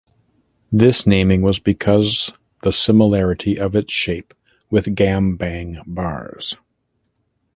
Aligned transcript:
This 0.71 1.05
naming 1.05 1.43
was 1.43 1.59
because 1.59 2.33
the 2.63 2.71
similarity 2.71 3.59
of 3.59 3.75
its 3.75 3.93
shape 3.93 4.33
with 4.71 4.95
gambang 4.95 5.79
bars. 5.85 6.55